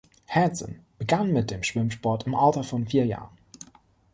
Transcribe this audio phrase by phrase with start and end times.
[0.29, 3.37] Hanson begann mit dem Schwimmsport im Alter von vier Jahren.